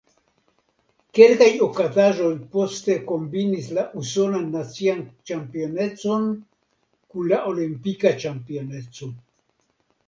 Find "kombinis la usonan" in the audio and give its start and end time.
3.11-4.49